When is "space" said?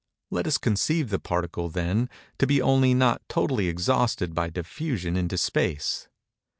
5.37-6.07